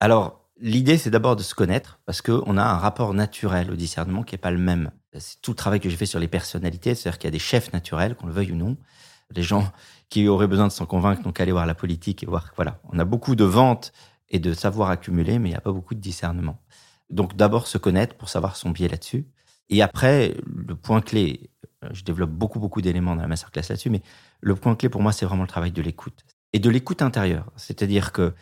[0.00, 4.22] Alors, l'idée, c'est d'abord de se connaître, parce qu'on a un rapport naturel au discernement
[4.22, 4.90] qui n'est pas le même.
[5.18, 7.38] C'est tout le travail que j'ai fait sur les personnalités, c'est-à-dire qu'il y a des
[7.38, 8.76] chefs naturels, qu'on le veuille ou non.
[9.34, 9.70] Les gens
[10.08, 12.98] qui auraient besoin de s'en convaincre qu'à aller voir la politique et voir, voilà, on
[12.98, 13.92] a beaucoup de ventes
[14.28, 16.58] et de savoir accumuler, mais il n'y a pas beaucoup de discernement.
[17.10, 19.26] Donc d'abord se connaître pour savoir son biais là-dessus.
[19.68, 21.50] Et après, le point clé,
[21.84, 24.02] euh, je développe beaucoup, beaucoup d'éléments dans la masterclass là-dessus, mais
[24.40, 26.24] le point clé pour moi, c'est vraiment le travail de l'écoute.
[26.52, 27.50] Et de l'écoute intérieure.
[27.56, 28.34] C'est-à-dire que,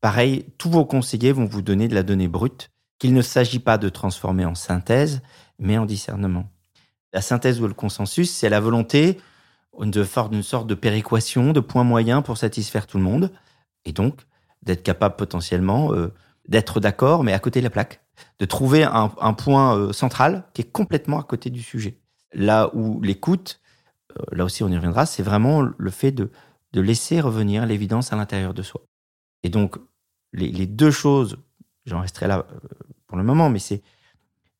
[0.00, 3.78] pareil, tous vos conseillers vont vous donner de la donnée brute qu'il ne s'agit pas
[3.78, 5.20] de transformer en synthèse,
[5.58, 6.48] mais en discernement.
[7.12, 9.18] La synthèse ou le consensus, c'est la volonté
[9.78, 13.30] d'une sorte de péréquation, de points moyens pour satisfaire tout le monde,
[13.84, 14.22] et donc
[14.62, 16.12] d'être capable potentiellement euh,
[16.48, 18.00] d'être d'accord, mais à côté de la plaque,
[18.38, 21.98] de trouver un, point euh, central qui est complètement à côté du sujet.
[22.32, 23.60] Là où l'écoute,
[24.18, 26.30] euh, là aussi on y reviendra, c'est vraiment le fait de,
[26.72, 28.82] de laisser revenir l'évidence à l'intérieur de soi.
[29.42, 29.76] Et donc,
[30.32, 31.38] les deux choses,
[31.86, 32.46] j'en resterai là
[33.06, 33.82] pour le moment, mais c'est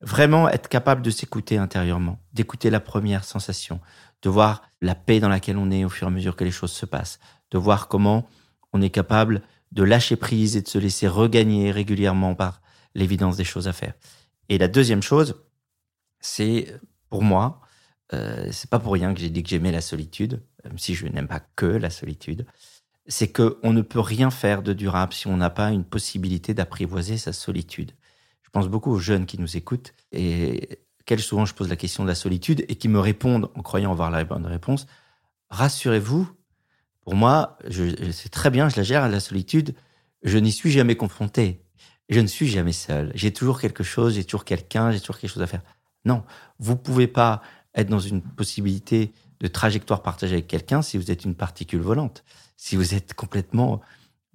[0.01, 3.79] vraiment être capable de s'écouter intérieurement, d'écouter la première sensation,
[4.21, 6.51] de voir la paix dans laquelle on est au fur et à mesure que les
[6.51, 7.19] choses se passent,
[7.51, 8.27] de voir comment
[8.73, 12.61] on est capable de lâcher prise et de se laisser regagner régulièrement par
[12.95, 13.93] l'évidence des choses à faire.
[14.49, 15.43] Et la deuxième chose,
[16.19, 16.73] c'est
[17.09, 17.61] pour moi,
[18.13, 21.07] euh, c'est pas pour rien que j'ai dit que j'aimais la solitude, même si je
[21.07, 22.45] n'aime pas que la solitude,
[23.07, 27.17] c'est qu'on ne peut rien faire de durable si on n'a pas une possibilité d'apprivoiser
[27.17, 27.93] sa solitude.
[28.47, 32.03] Je pense beaucoup aux jeunes qui nous écoutent et quelle souvent je pose la question
[32.03, 34.87] de la solitude et qui me répondent en croyant avoir la bonne réponse.
[35.49, 36.29] Rassurez-vous,
[37.01, 39.75] pour moi, je, c'est très bien, je la gère la solitude.
[40.23, 41.61] Je n'y suis jamais confronté.
[42.09, 43.11] Je ne suis jamais seul.
[43.15, 45.61] J'ai toujours quelque chose, j'ai toujours quelqu'un, j'ai toujours quelque chose à faire.
[46.05, 46.23] Non,
[46.59, 47.41] vous pouvez pas
[47.75, 52.23] être dans une possibilité de trajectoire partagée avec quelqu'un si vous êtes une particule volante,
[52.55, 53.81] si vous êtes complètement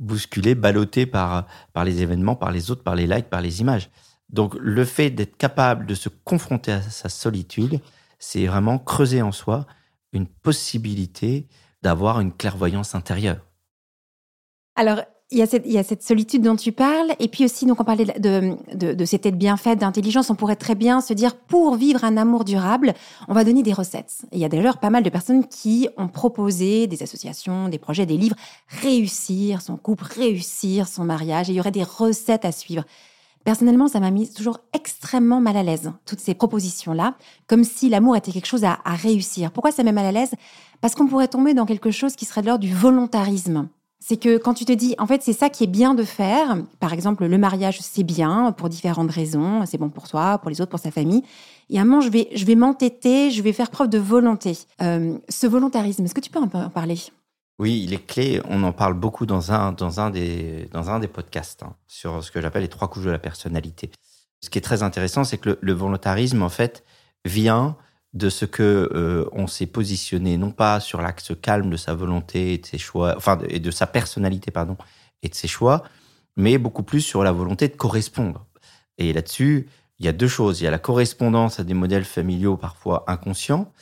[0.03, 3.91] bousculé, ballotté par, par les événements, par les autres, par les likes, par les images.
[4.29, 7.81] Donc le fait d'être capable de se confronter à sa solitude,
[8.19, 9.67] c'est vraiment creuser en soi
[10.13, 11.47] une possibilité
[11.83, 13.41] d'avoir une clairvoyance intérieure.
[14.75, 17.45] Alors, il y, a cette, il y, a cette, solitude dont tu parles, et puis
[17.45, 20.75] aussi, donc on parlait de, de, de cette aide bien faite, d'intelligence, on pourrait très
[20.75, 22.95] bien se dire, pour vivre un amour durable,
[23.29, 24.23] on va donner des recettes.
[24.33, 28.07] il y a d'ailleurs pas mal de personnes qui ont proposé, des associations, des projets,
[28.07, 28.37] des livres,
[28.83, 32.85] réussir son couple, réussir son mariage, et il y aurait des recettes à suivre.
[33.45, 37.15] Personnellement, ça m'a mis toujours extrêmement mal à l'aise, toutes ces propositions-là,
[37.49, 39.51] comme si l'amour était quelque chose à, réussir.
[39.51, 40.33] Pourquoi ça met mal à l'aise?
[40.81, 43.69] Parce qu'on pourrait tomber dans quelque chose qui serait de l'ordre du volontarisme.
[44.05, 46.57] C'est que quand tu te dis, en fait, c'est ça qui est bien de faire,
[46.81, 50.61] par exemple, le mariage, c'est bien pour différentes raisons, c'est bon pour toi, pour les
[50.61, 51.23] autres, pour sa famille,
[51.71, 54.59] et à un moment, je vais, je vais m'entêter, je vais faire preuve de volonté.
[54.81, 56.99] Euh, ce volontarisme, est-ce que tu peux en parler?
[57.61, 58.43] Oui, il est clé.
[58.49, 62.25] On en parle beaucoup dans un, dans un, des, dans un des podcasts hein, sur
[62.25, 63.93] ce que j'appelle les trois couches de la personnalité.
[64.41, 66.85] Ce qui est très intéressant, c'est que le, volontarisme, en fait,
[67.25, 67.77] vient
[68.15, 72.55] de ce que euh, on s'est positionné, non pas sur l'axe calme de sa volonté
[72.55, 74.77] et de ses choix, enfin, et de sa personnalité, pardon,
[75.23, 75.83] et de ses choix,
[76.37, 78.47] mais beaucoup plus sur la volonté de correspondre.
[78.99, 80.61] Et là-dessus, il y a deux choses.
[80.61, 83.73] Il y a la correspondance à des modèles familiaux parfois inconscients,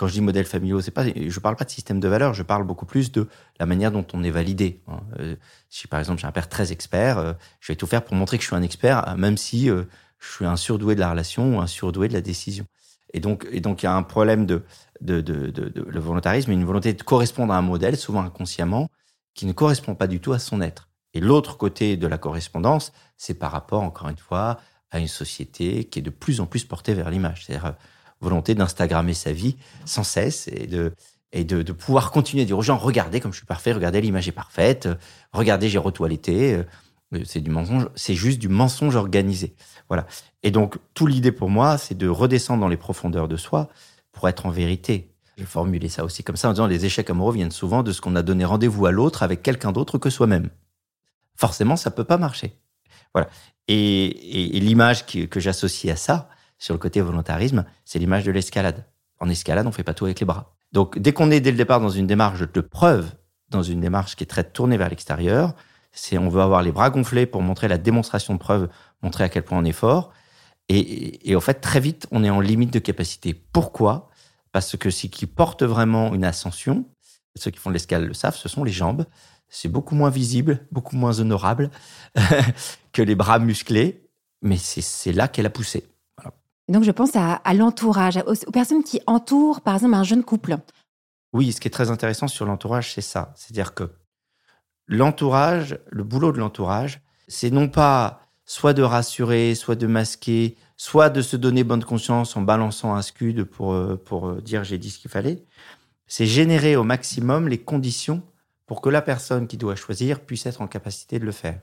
[0.00, 2.42] quand je dis modèle familiaux, c'est pas, je parle pas de système de valeurs, je
[2.42, 4.80] parle beaucoup plus de la manière dont on est validé.
[4.88, 5.00] Hein.
[5.18, 5.36] Euh,
[5.68, 8.38] si par exemple j'ai un père très expert, euh, je vais tout faire pour montrer
[8.38, 9.84] que je suis un expert, euh, même si je
[10.18, 12.64] suis un surdoué de la relation ou un surdoué de la décision.
[13.12, 14.62] Et donc, il y a un problème de,
[15.00, 18.88] de, de, le volontarisme, une volonté de correspondre à un modèle, souvent inconsciemment,
[19.34, 20.88] qui ne correspond pas du tout à son être.
[21.12, 24.58] Et l'autre côté de la correspondance, c'est par rapport, encore une fois,
[24.90, 27.46] à une société qui est de plus en plus portée vers l'image.
[27.46, 27.74] C'est-à-dire
[28.20, 30.94] volonté d'instagrammer sa vie sans cesse et de
[31.32, 34.00] et de, de, pouvoir continuer à dire aux gens regardez comme je suis parfait, regardez
[34.00, 34.88] l'image est parfaite,
[35.32, 36.60] regardez j'ai retoiletté.
[37.24, 39.54] C'est du mensonge, c'est juste du mensonge organisé.
[39.88, 40.06] Voilà.
[40.42, 43.68] Et donc tout l'idée pour moi, c'est de redescendre dans les profondeurs de soi
[44.12, 45.10] pour être en vérité.
[45.36, 48.00] J'ai formulé ça aussi comme ça en disant les échecs amoureux viennent souvent de ce
[48.00, 50.50] qu'on a donné rendez-vous à l'autre avec quelqu'un d'autre que soi-même.
[51.36, 52.54] Forcément, ça peut pas marcher.
[53.14, 53.28] Voilà.
[53.66, 58.84] Et, l'image que j'associe à ça, sur le côté volontarisme, c'est l'image de l'escalade.
[59.18, 60.54] En escalade, on fait pas tout avec les bras.
[60.72, 63.10] Donc, dès qu'on est dès le départ dans une démarche de preuve,
[63.48, 65.54] dans une démarche qui est très tournée vers l'extérieur,
[65.92, 68.68] c'est on veut avoir les bras gonflés pour montrer la démonstration de preuve,
[69.02, 70.12] montrer à quel point on est fort.
[70.68, 73.34] Et, et, en fait, très vite, on est en limite de capacité.
[73.34, 74.08] Pourquoi?
[74.52, 76.84] Parce que ce qui porte vraiment une ascension,
[77.34, 79.04] ceux qui font de l'escalade le savent, ce sont les jambes.
[79.48, 81.70] C'est beaucoup moins visible, beaucoup moins honorable
[82.92, 84.08] que les bras musclés,
[84.42, 85.90] mais c'est là qu'elle a poussé
[86.70, 90.56] donc, je pense à, l'entourage, aux, personnes qui entourent, par exemple, un jeune couple.
[91.32, 93.32] Oui, ce qui est très intéressant sur l'entourage, c'est ça.
[93.34, 93.90] C'est-à-dire que
[94.90, 101.08] l'entourage, le boulot de l'entourage, c'est non pas soit de rassurer, soit de masquer, soit
[101.08, 104.78] de se donner bonne conscience en balançant un scud pour, euh, pour euh, dire j'ai
[104.78, 105.44] dit ce qu'il fallait.
[106.08, 108.22] C'est générer au maximum les conditions
[108.66, 111.60] pour que la personne qui doit choisir puisse être en capacité de le faire.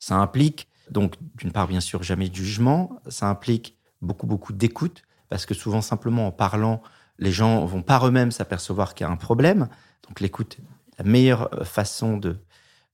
[0.00, 5.02] Ça implique donc d'une part bien sûr jamais de jugement, ça implique beaucoup beaucoup d'écoute
[5.28, 6.82] parce que souvent simplement en parlant,
[7.20, 9.68] les gens vont par eux-mêmes s'apercevoir qu'il y a un problème.
[10.08, 10.58] Donc l'écoute,
[11.00, 12.36] la meilleure façon de,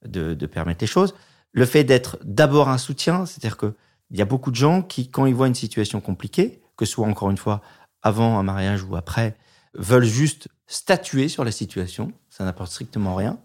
[0.04, 1.14] de, permettre les choses
[1.52, 3.74] le fait d'être d'abord un soutien, c'est-à-dire que
[4.10, 6.92] il y a beaucoup de gens qui, quand ils voient une situation compliquée, que ce
[6.92, 7.60] soit encore une fois
[8.02, 9.36] avant un mariage ou après,
[9.74, 12.12] veulent juste statuer sur la situation.
[12.28, 13.40] Ça n'apporte strictement rien.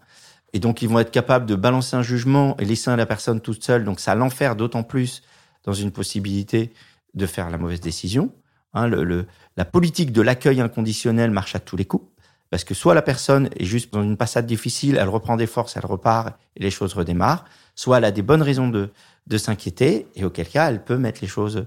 [0.52, 3.64] Et donc, ils vont être capables de balancer un jugement et laisser la personne toute
[3.64, 3.82] seule.
[3.82, 5.22] Donc, ça l'enferme d'autant plus
[5.64, 6.72] dans une possibilité
[7.14, 8.30] de faire la mauvaise décision.
[8.74, 12.06] Hein, le, la politique de l'accueil inconditionnel marche à tous les coups.
[12.52, 15.76] Parce que soit la personne est juste dans une passade difficile, elle reprend des forces,
[15.76, 18.90] elle repart et les choses redémarrent soit elle a des bonnes raisons de,
[19.38, 21.66] s'inquiéter, et auquel cas elle peut mettre les choses,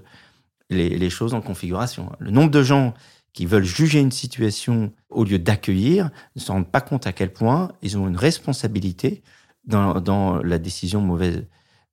[1.34, 2.12] en configuration.
[2.20, 2.94] Le nombre de gens
[3.32, 7.32] qui veulent juger une situation au lieu d'accueillir ne se rendent pas compte à quel
[7.32, 9.22] point ils ont une responsabilité
[9.64, 11.44] dans, dans la décision mauvaise,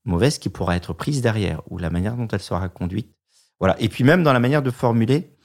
[0.05, 3.09] mauvaise qui pourra être prise derrière, ou la manière dont elle sera conduite.
[3.59, 3.75] Voilà.
[3.81, 5.35] Et puis même dans la manière de formuler,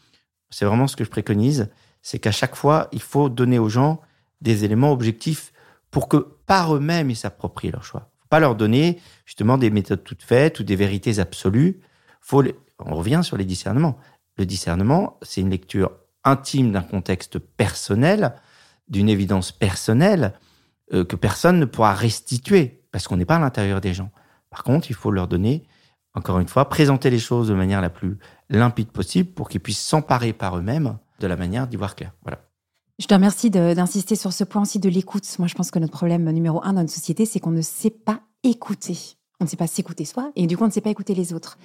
[0.50, 1.70] c'est vraiment ce que je préconise,
[2.02, 4.00] c'est qu'à chaque fois, il faut donner aux gens
[4.40, 5.52] des éléments objectifs
[5.90, 10.22] pour que par eux-mêmes ils s'approprient leur choix pas leur donner justement des méthodes toutes
[10.22, 11.80] faites ou des vérités absolues.
[12.20, 12.44] Faut
[12.78, 13.98] On revient sur les discernements.
[14.36, 15.90] Le discernement, c'est une lecture
[16.24, 18.34] intime d'un contexte personnel,
[18.88, 20.34] d'une évidence personnelle
[20.92, 24.10] euh, que personne ne pourra restituer parce qu'on n'est pas à l'intérieur des gens.
[24.50, 25.64] Par contre, il faut leur donner,
[26.14, 29.84] encore une fois, présenter les choses de manière la plus limpide possible pour qu'ils puissent
[29.84, 32.12] s'emparer par eux-mêmes de la manière d'y voir clair.
[32.22, 32.40] Voilà.
[32.98, 35.24] Je te remercie d'insister sur ce point aussi de l'écoute.
[35.38, 37.90] Moi, je pense que notre problème numéro un dans notre société, c'est qu'on ne sait
[37.90, 38.98] pas écouter.
[39.40, 41.32] On ne sait pas s'écouter soi, et du coup, on ne sait pas écouter les
[41.32, 41.58] autres.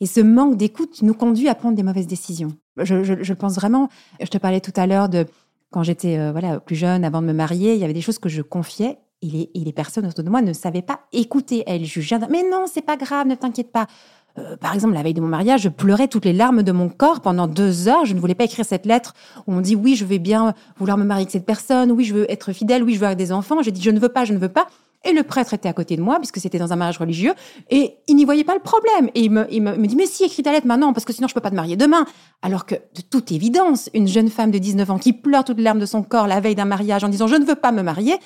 [0.00, 2.52] Et ce manque d'écoute nous conduit à prendre des mauvaises décisions.
[2.76, 3.88] Je, pense vraiment.
[4.20, 5.26] Je te parlais tout à l'heure de
[5.70, 8.18] quand j'étais euh, voilà plus jeune, avant de me marier, il y avait des choses
[8.18, 11.62] que je confiais et les, et les personnes autour de moi ne savaient pas écouter.
[11.68, 12.18] Elles jugeaient.
[12.28, 13.86] Mais non, c'est pas grave, ne t'inquiète pas.
[14.38, 16.88] Euh, par exemple, la veille de mon mariage, je pleurais toutes les larmes de mon
[16.88, 18.06] corps pendant deux heures.
[18.06, 19.14] Je ne voulais pas écrire cette lettre
[19.46, 22.14] où on dit oui, je vais bien vouloir me marier avec cette personne, oui, je
[22.14, 23.62] veux être fidèle, oui, je veux avoir des enfants.
[23.62, 24.66] J'ai dit je ne veux pas, je ne veux pas.
[25.04, 27.34] Et le prêtre était à côté de moi, puisque c'était dans un mariage religieux,
[27.70, 29.10] et il n'y voyait pas le problème.
[29.14, 31.40] Et il me, dit, mais si, écris ta lettre maintenant, parce que sinon je peux
[31.40, 32.06] pas te marier demain.
[32.40, 35.64] Alors que, de toute évidence, une jeune femme de 19 ans qui pleure toutes les
[35.64, 37.82] larmes de son corps la veille d'un mariage en disant, je ne veux pas me
[37.82, 38.16] marier,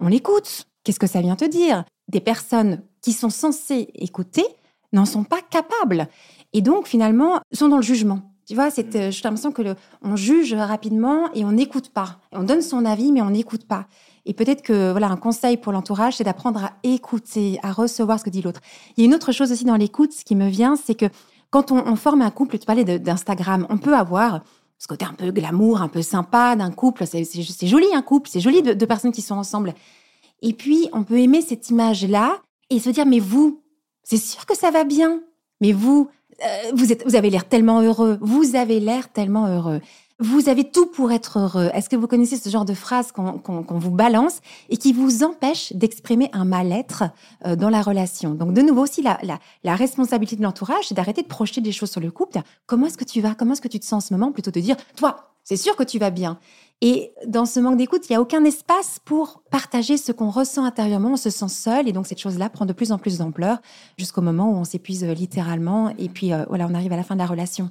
[0.00, 0.66] on l'écoute.
[0.82, 1.84] Qu'est-ce que ça vient te dire?
[2.08, 4.44] Des personnes qui sont censées écouter
[4.92, 6.08] n'en sont pas capables.
[6.52, 8.20] Et donc, finalement, sont dans le jugement.
[8.46, 12.20] Tu vois, c'est, euh, j'ai l'impression que le, on juge rapidement et on n'écoute pas.
[12.32, 13.86] On donne son avis, mais on n'écoute pas.
[14.24, 18.24] Et peut-être que voilà un conseil pour l'entourage, c'est d'apprendre à écouter, à recevoir ce
[18.24, 18.60] que dit l'autre.
[18.96, 21.06] Il y a une autre chose aussi dans l'écoute, ce qui me vient, c'est que
[21.50, 24.42] quand on, on, forme un couple, tu parlais d'Instagram, on peut avoir
[24.78, 27.04] ce côté un peu glamour, un peu sympa d'un couple.
[27.06, 29.74] C'est joli un couple, c'est joli de, de personnes qui sont ensemble.
[30.42, 33.62] Et puis on peut aimer cette image-là et se dire mais vous,
[34.06, 35.20] c'est sûr que ça va bien.
[35.60, 36.08] Mais vous,
[36.44, 38.18] euh, vous, êtes, avez l'air tellement heureux.
[38.20, 39.80] Vous avez l'air tellement heureux.
[40.20, 41.70] Vous avez tout pour être heureux.
[41.74, 44.40] Est-ce que vous connaissez ce genre de phrase qu'on vous balance
[44.70, 47.04] et qui vous empêche d'exprimer un mal-être
[47.44, 48.34] euh, dans la relation?
[48.34, 49.18] Donc de nouveau aussi, la,
[49.64, 52.40] la responsabilité de l'entourage, c'est d'arrêter de projeter des choses sur le couple.
[52.66, 53.34] Comment est-ce que tu vas?
[53.34, 55.76] Comment est-ce que tu te sens en ce moment Plutôt de dire, toi, c'est sûr
[55.76, 56.38] que tu vas bien?
[56.82, 60.64] Et dans ce manque d'écoute, il n'y a aucun espace pour partager ce qu'on ressent
[60.64, 61.12] intérieurement.
[61.12, 63.58] On se sent seul et donc cette chose-là prend de plus en plus d'ampleur
[63.96, 67.02] jusqu'au moment où on s'épuise euh, littéralement et puis euh, voilà, on arrive à la
[67.02, 67.70] fin de la relation.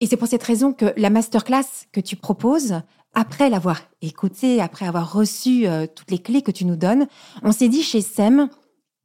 [0.00, 2.80] Et c'est pour cette raison que la masterclass que tu proposes,
[3.14, 7.06] après l'avoir écoutée, après avoir reçu euh, toutes les clés que tu nous donnes,
[7.44, 8.48] on s'est dit chez SEM,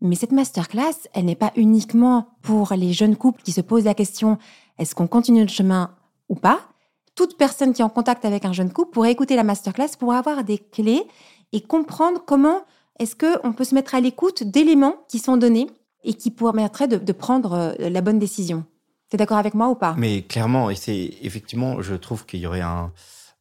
[0.01, 3.93] mais cette masterclass, elle n'est pas uniquement pour les jeunes couples qui se posent la
[3.93, 4.39] question
[4.79, 5.91] est-ce qu'on continue le chemin
[6.29, 6.61] ou pas?
[7.19, 10.13] Toute personne qui est en contact avec un jeune couple pourrait écouter la masterclass pour
[10.13, 11.03] avoir des clés
[11.51, 12.61] et comprendre comment
[12.97, 15.67] est-ce qu'on peut se mettre à l'écoute d'éléments qui sont donnés
[16.05, 18.63] et qui permettraient de, prendre euh, la bonne décision.
[19.09, 19.95] Tu es d'accord avec moi ou pas?
[19.97, 22.93] Mais clairement, et c'est effectivement, je trouve qu'il y aurait un.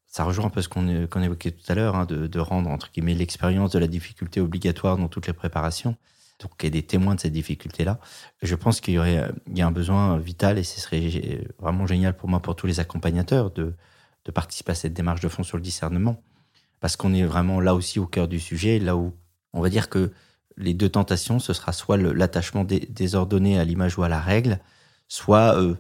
[0.09, 2.91] Ça rejoint un peu ce qu'on évoquait tout à l'heure, hein, de, de, rendre entre
[2.91, 5.95] guillemets l'expérience de la difficulté obligatoire dans toutes les préparations.
[6.41, 7.99] Donc, il y des témoins de cette difficulté-là.
[8.43, 11.87] Je pense qu'il y aurait, il y a un besoin vital et ce serait vraiment
[11.87, 13.75] génial pour moi, pour tous les accompagnateurs, de,
[14.25, 16.23] de participer à cette démarche de fond sur le discernement.
[16.81, 19.13] Parce qu'on est vraiment là aussi au cœur du sujet, là où
[19.53, 20.13] on va dire que
[20.57, 24.61] les deux tentations, ce sera soit l'attachement désordonné à l'image ou à la règle,
[25.09, 25.75] soit, euh,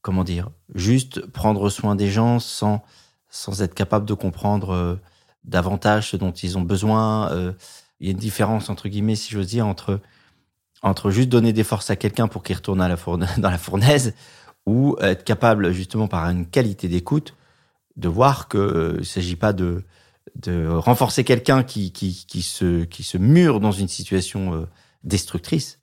[0.00, 2.82] comment dire, juste prendre soin des gens sans
[3.30, 4.96] sans être capable de comprendre euh,
[5.44, 7.30] davantage ce dont ils ont besoin.
[7.32, 7.52] Euh,
[8.00, 10.00] il y a une différence, entre guillemets, si j'ose dire, entre,
[10.82, 12.78] entre juste donner des forces à quelqu'un pour qu'il retourne
[13.38, 14.14] dans la fournaise
[14.66, 17.34] ou être capable, justement, par une qualité d'écoute,
[17.96, 19.84] de voir qu'il ne s'agit pas de,
[20.36, 24.68] de renforcer quelqu'un qui, qui, qui, se, qui se mure dans une situation
[25.04, 25.80] destructrice,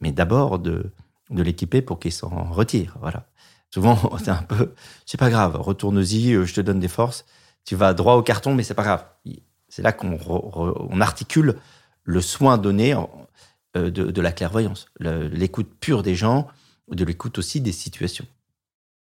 [0.00, 0.92] mais d'abord de,
[1.30, 2.96] de l'équiper pour qu'il s'en retire.
[3.00, 3.26] Voilà.
[3.72, 4.74] Souvent, c'est un peu,
[5.06, 7.24] c'est pas grave, retourne-y, euh, je te donne des forces.
[7.64, 9.04] Tu vas droit au carton, mais c'est pas grave.
[9.68, 11.56] C'est là qu'on on articule
[12.04, 16.48] le soin donné euh, de, de la clairvoyance, l'écoute pure des gens,
[16.90, 18.26] de l'écoute aussi des situations.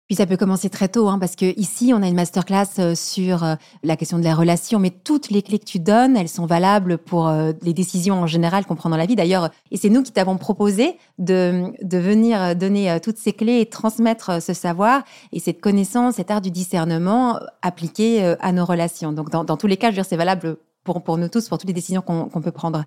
[0.06, 2.94] Puis ça peut commencer très tôt, hein, parce que ici, on a une masterclass euh,
[2.94, 6.28] sur euh, la question de la relation, mais toutes les clés que tu donnes, elles
[6.28, 9.16] sont valables pour euh, les décisions en général qu'on prend dans la vie.
[9.16, 14.40] D'ailleurs, et c'est nous qui t'avons proposé de, venir donner toutes ces clés et transmettre
[14.40, 19.12] ce savoir et cette connaissance, cet art du discernement appliqué à nos relations.
[19.12, 21.58] Donc, dans, tous les cas, je veux dire, c'est valable pour, pour nous tous, pour
[21.58, 22.84] toutes les décisions qu'on peut prendre.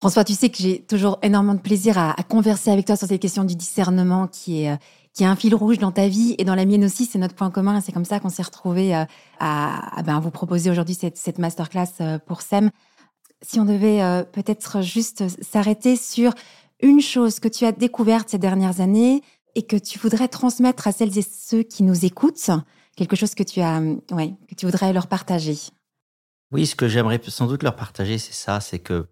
[0.00, 3.08] François, tu sais que j'ai toujours énormément de plaisir à, à, converser avec toi sur
[3.08, 4.78] cette question du discernement qui est
[5.14, 7.06] qui est un fil rouge dans ta vie et dans la mienne aussi.
[7.06, 7.80] C'est notre point commun.
[7.80, 9.04] C'est comme ça qu'on s'est retrouvés euh,
[9.40, 12.70] à, ben, vous proposer aujourd'hui cette, cette, masterclass euh, pour SEM.
[13.42, 16.32] Si on devait euh, peut-être juste s'arrêter sur
[16.80, 19.22] une chose que tu as découverte ces dernières années
[19.54, 22.50] et que tu voudrais transmettre à celles et ceux qui nous écoutent,
[22.96, 23.80] quelque chose que tu as,
[24.12, 25.56] ouais, que tu voudrais leur partager.
[26.52, 29.08] Oui, ce que j'aimerais sans doute leur partager, c'est ça, c'est que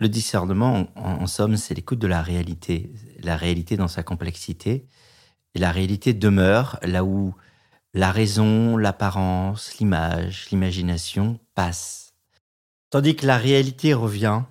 [0.00, 4.86] le discernement, en somme, c'est l'écoute de la réalité, la réalité dans sa complexité,
[5.58, 7.34] et la réalité demeure là où
[7.92, 12.14] la raison, l'apparence, l'image, l'imagination passent.
[12.90, 14.42] Tandis que la réalité revient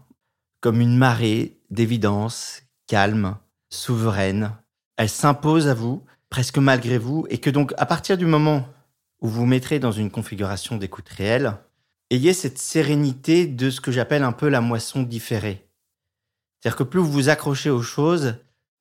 [0.60, 3.38] comme une marée d'évidence, calme,
[3.70, 4.52] souveraine.
[4.98, 8.68] Elle s'impose à vous, presque malgré vous, et que donc à partir du moment
[9.22, 11.54] où vous mettrez dans une configuration d'écoute réelle,
[12.10, 15.70] ayez cette sérénité de ce que j'appelle un peu la moisson différée.
[16.60, 18.36] C'est-à-dire que plus vous vous accrochez aux choses,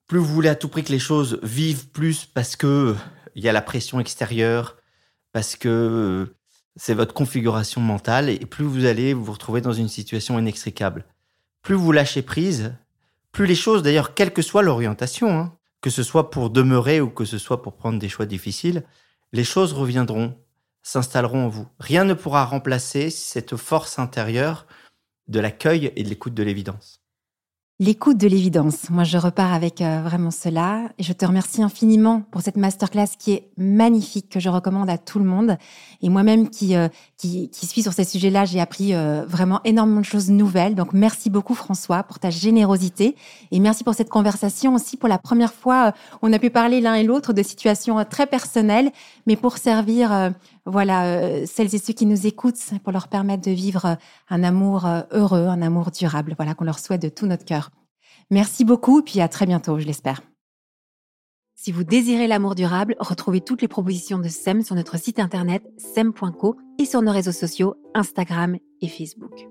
[0.07, 2.95] plus vous voulez à tout prix que les choses vivent plus parce que
[3.35, 4.77] il y a la pression extérieure,
[5.33, 6.37] parce que euh,
[6.77, 11.05] c'est votre configuration mentale, et plus vous allez vous retrouver dans une situation inextricable.
[11.63, 12.75] Plus vous lâchez prise,
[13.33, 17.11] plus les choses, d'ailleurs, quelle que soit l'orientation, hein, que ce soit pour demeurer ou
[17.11, 18.85] que ce soit pour prendre des choix difficiles,
[19.33, 20.39] les choses reviendront,
[20.83, 21.69] s'installeront en vous.
[21.79, 24.67] Rien ne pourra remplacer cette force intérieure
[25.29, 27.03] de l'accueil et de l'écoute de l'évidence.
[27.79, 28.89] L'écoute de l'évidence.
[28.89, 30.89] Moi, je repars avec euh, vraiment cela.
[30.97, 34.97] Et je te remercie infiniment pour cette masterclass qui est magnifique, que je recommande à
[34.97, 35.59] tout le monde.
[36.01, 40.01] Et moi-même qui, euh, qui, qui, suis sur ces sujets-là, j'ai appris euh, vraiment énormément
[40.01, 40.75] de choses nouvelles.
[40.75, 43.15] Donc, merci beaucoup, François, pour ta générosité.
[43.51, 44.97] Et merci pour cette conversation aussi.
[44.97, 48.91] Pour la première fois, on a pu parler l'un et l'autre de situations très personnelles,
[49.27, 50.33] mais pour servir
[50.67, 53.97] voilà, celles et ceux qui nous écoutent, pour leur permettre de vivre
[54.29, 56.35] un amour heureux, un amour durable.
[56.37, 57.71] Voilà, qu'on leur souhaite de tout notre cœur.
[58.31, 60.21] Merci beaucoup, puis à très bientôt, je l'espère.
[61.55, 65.63] Si vous désirez l'amour durable, retrouvez toutes les propositions de SEM sur notre site internet
[65.79, 69.49] sem.co et sur nos réseaux sociaux Instagram et Facebook.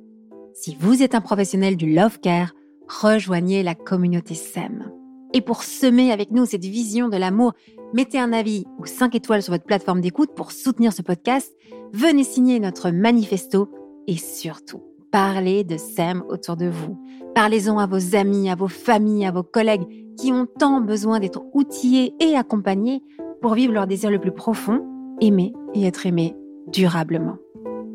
[0.54, 2.54] Si vous êtes un professionnel du love care,
[2.88, 4.92] rejoignez la communauté SEM.
[5.36, 7.54] Et pour semer avec nous cette vision de l'amour,
[7.94, 11.54] mettez un avis ou 5 étoiles sur votre plateforme d'écoute pour soutenir ce podcast,
[11.92, 13.70] venez signer notre manifesto
[14.08, 16.98] et surtout, Parlez de SEM autour de vous.
[17.36, 21.42] Parlez-en à vos amis, à vos familles, à vos collègues qui ont tant besoin d'être
[21.54, 23.02] outillés et accompagnés
[23.42, 24.86] pour vivre leur désir le plus profond,
[25.22, 26.36] aimer et être aimés
[26.68, 27.38] durablement.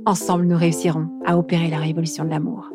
[0.07, 2.70] Ensemble, nous réussirons à opérer la révolution de l'amour.